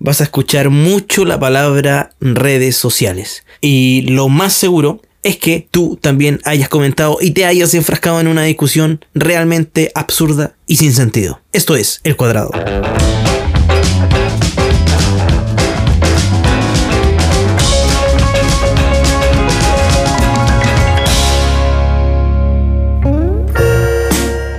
[0.00, 3.44] vas a escuchar mucho la palabra redes sociales.
[3.60, 8.26] Y lo más seguro es que tú también hayas comentado y te hayas enfrascado en
[8.26, 11.42] una discusión realmente absurda y sin sentido.
[11.52, 12.50] Esto es El Cuadrado.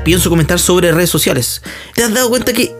[0.05, 1.62] Pienso comentar sobre redes sociales.
[1.96, 2.76] ¿Te has dado cuenta que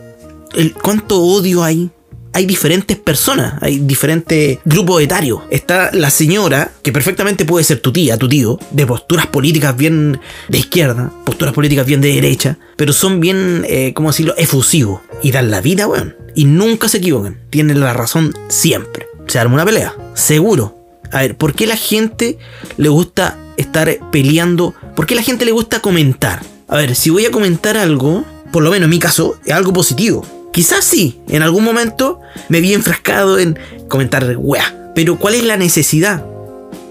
[0.54, 1.90] el cuánto odio hay
[2.32, 5.40] hay diferentes personas, hay diferentes grupos etarios.
[5.50, 10.20] Está la señora, que perfectamente puede ser tu tía, tu tío, de posturas políticas bien
[10.48, 15.00] de izquierda, posturas políticas bien de derecha, pero son bien, eh, ¿cómo decirlo?, efusivos.
[15.22, 16.16] Y dan la vida, weón.
[16.34, 17.38] Y nunca se equivocan.
[17.50, 19.06] Tienen la razón siempre.
[19.26, 20.78] Se arma una pelea, seguro.
[21.12, 22.38] A ver, ¿por qué la gente
[22.78, 24.74] le gusta estar peleando?
[24.96, 26.42] ¿Por qué la gente le gusta comentar?
[26.68, 29.74] A ver, si voy a comentar algo, por lo menos en mi caso, es algo
[29.74, 34.92] positivo Quizás sí, en algún momento me vi enfrascado en comentar weá.
[34.94, 36.22] Pero ¿cuál es la necesidad?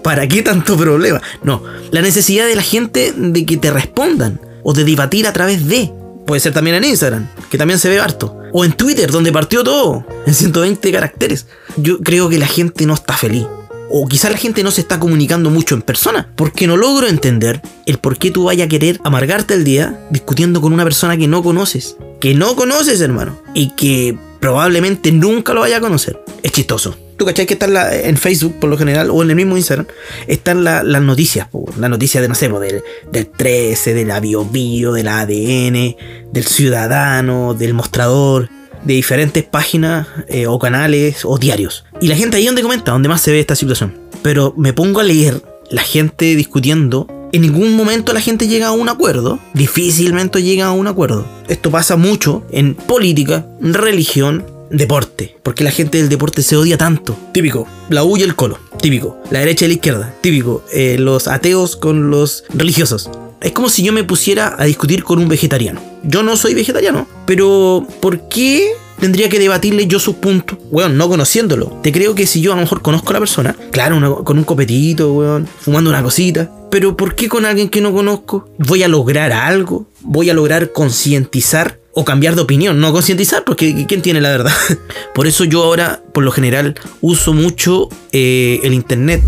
[0.02, 1.22] ¿Para qué tanto problema?
[1.44, 5.68] No, la necesidad de la gente de que te respondan o de debatir a través
[5.68, 5.92] de.
[6.26, 8.36] Puede ser también en Instagram, que también se ve harto.
[8.52, 11.46] O en Twitter, donde partió todo, en 120 caracteres.
[11.76, 13.46] Yo creo que la gente no está feliz.
[13.90, 16.28] O quizás la gente no se está comunicando mucho en persona.
[16.34, 20.60] Porque no logro entender el por qué tú vayas a querer amargarte el día discutiendo
[20.60, 25.62] con una persona que no conoces que no conoces, hermano, y que probablemente nunca lo
[25.62, 26.22] vaya a conocer.
[26.44, 26.96] Es chistoso.
[27.16, 29.88] Tú cachai que están en Facebook, por lo general, o en el mismo Instagram,
[30.28, 34.92] están las noticias, las noticias de, no sé, del, del 13, de la bio, bio
[34.92, 35.96] del ADN,
[36.30, 38.48] del ciudadano, del mostrador,
[38.84, 41.84] de diferentes páginas eh, o canales o diarios.
[42.00, 43.98] Y la gente ahí donde comenta, donde más se ve esta situación.
[44.22, 48.72] Pero me pongo a leer la gente discutiendo en ningún momento la gente llega a
[48.72, 49.38] un acuerdo.
[49.54, 51.26] Difícilmente llega a un acuerdo.
[51.48, 55.36] Esto pasa mucho en política, religión, deporte.
[55.42, 57.16] Porque la gente del deporte se odia tanto.
[57.32, 58.58] Típico, la U y el colo.
[58.80, 60.14] Típico, la derecha y la izquierda.
[60.20, 63.10] Típico, eh, los ateos con los religiosos.
[63.40, 65.80] Es como si yo me pusiera a discutir con un vegetariano.
[66.04, 70.58] Yo no soy vegetariano, pero ¿por qué tendría que debatirle yo sus puntos?
[70.70, 71.80] Weón, no conociéndolo.
[71.82, 74.44] Te creo que si yo a lo mejor conozco a la persona, claro, con un
[74.44, 78.88] copetito, weón, fumando una cosita, pero ¿por qué con alguien que no conozco voy a
[78.88, 79.86] lograr algo?
[80.00, 82.80] ¿Voy a lograr concientizar o cambiar de opinión?
[82.80, 84.52] No concientizar, porque ¿quién tiene la verdad?
[85.14, 89.22] Por eso yo ahora, por lo general, uso mucho eh, el internet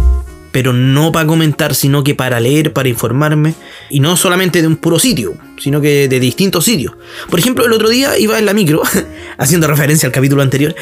[0.55, 3.55] pero no para comentar, sino que para leer, para informarme,
[3.91, 6.95] y no solamente de un puro sitio, sino que de distintos sitios.
[7.29, 8.81] Por ejemplo, el otro día iba en la micro,
[9.37, 10.77] haciendo referencia al capítulo anterior,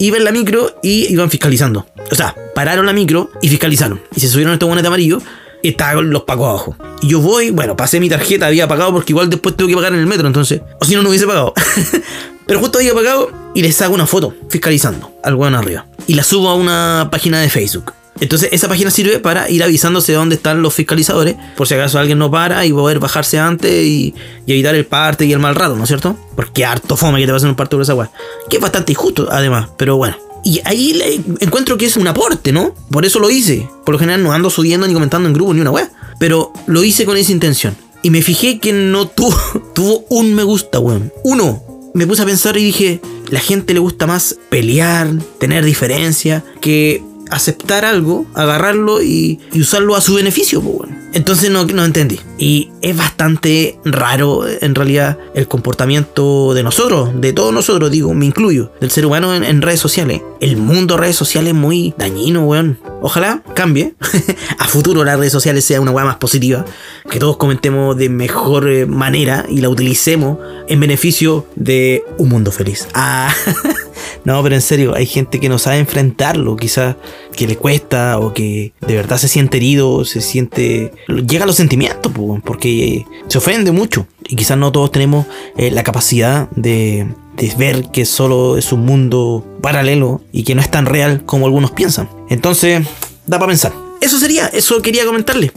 [0.00, 1.86] iba en la micro y iban fiscalizando.
[2.10, 4.00] O sea, pararon la micro y fiscalizaron.
[4.16, 5.20] Y se subieron estos buenos de amarillo
[5.62, 6.76] y estaban los pagos abajo.
[7.02, 9.92] Y yo voy, bueno, pasé mi tarjeta, había pagado porque igual después tengo que pagar
[9.92, 11.52] en el metro, entonces, o si no, no hubiese pagado.
[12.46, 15.84] Pero justo había pagado y les hago una foto fiscalizando al bueno arriba.
[16.06, 17.92] Y la subo a una página de Facebook.
[18.20, 22.18] Entonces esa página sirve para ir avisándose dónde están los fiscalizadores, por si acaso alguien
[22.18, 24.14] no para y poder bajarse antes y,
[24.46, 26.16] evitar el parte y el mal rato, ¿no es cierto?
[26.34, 28.10] Porque harto fome que te pasen un parte por esa weá.
[28.48, 30.16] Que es bastante injusto, además, pero bueno.
[30.44, 32.74] Y ahí encuentro que es un aporte, ¿no?
[32.90, 33.68] Por eso lo hice.
[33.84, 35.90] Por lo general no ando subiendo ni comentando en grupo ni una weá.
[36.18, 37.76] Pero lo hice con esa intención.
[38.02, 39.36] Y me fijé que no tuvo,
[39.74, 41.12] tuvo un me gusta, weón.
[41.24, 41.62] Uno.
[41.94, 47.02] Me puse a pensar y dije, la gente le gusta más pelear, tener diferencia, que
[47.30, 50.60] aceptar algo, agarrarlo y, usarlo a su beneficio.
[50.60, 52.20] Pues, Entonces no, no entendí.
[52.38, 58.26] Y es bastante raro en realidad el comportamiento de nosotros, de todos nosotros, digo, me
[58.26, 60.22] incluyo, del ser humano en, redes sociales.
[60.40, 62.78] El mundo de redes sociales es muy dañino, weón.
[63.00, 63.94] Ojalá cambie.
[64.58, 66.64] a futuro las redes sociales sean una weá más positiva.
[67.10, 72.52] Que todos comentemos de mejor eh, manera y la utilicemos en beneficio de un mundo
[72.52, 72.88] feliz.
[72.94, 73.32] Ah.
[74.24, 76.96] No, pero en serio, hay gente que no sabe enfrentarlo, quizás
[77.34, 80.92] que le cuesta o que de verdad se siente herido, se siente...
[81.08, 82.12] Llega a los sentimientos,
[82.44, 84.06] porque se ofende mucho.
[84.26, 85.26] Y quizás no todos tenemos
[85.56, 90.60] eh, la capacidad de, de ver que solo es un mundo paralelo y que no
[90.60, 92.08] es tan real como algunos piensan.
[92.28, 92.86] Entonces,
[93.26, 93.72] da para pensar.
[94.00, 95.52] Eso sería, eso quería comentarle.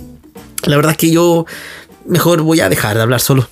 [0.64, 1.46] La verdad es que yo
[2.06, 3.48] mejor voy a dejar de hablar solo.